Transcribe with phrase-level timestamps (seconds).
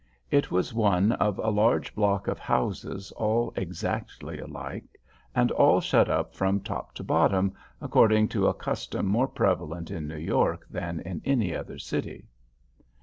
[0.31, 4.97] It was one of a large block of houses all exactly alike,
[5.35, 10.07] and all shut up from top to bottom, according to a custom more prevalent in
[10.07, 12.25] New York than in any other city.